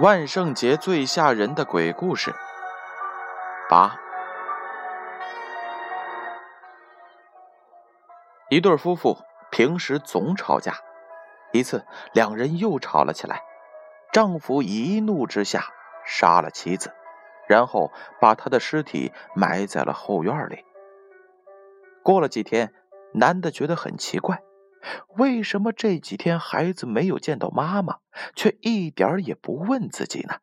[0.00, 2.34] 万圣节最吓人的鬼故事
[3.68, 3.94] 八。
[8.48, 9.18] 一对夫妇
[9.50, 10.76] 平时总吵架，
[11.52, 11.84] 一次
[12.14, 13.42] 两人又吵了起来。
[14.12, 15.62] 丈夫一怒之下
[16.06, 16.90] 杀了妻子，
[17.46, 20.64] 然后把她的尸体埋在了后院里。
[22.02, 22.72] 过了几天，
[23.12, 24.42] 男的觉得很奇怪。
[25.16, 27.98] 为什么这几天孩子没有见到妈妈，
[28.34, 30.40] 却一点也不问自己呢？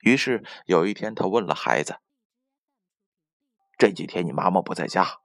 [0.00, 1.98] 于是有一天，他问了孩子
[3.78, 5.18] ：“这几天你妈妈不在家，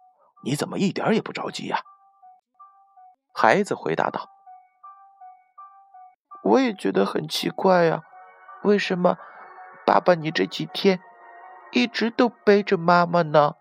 [0.44, 1.82] 你怎么一点也不着急呀？”
[3.36, 4.30] 孩子回答道
[6.44, 8.02] ：“我也觉得很奇怪呀，
[8.64, 9.18] 为什么
[9.86, 11.00] 爸爸你这几天
[11.72, 13.56] 一直都背着妈妈呢？”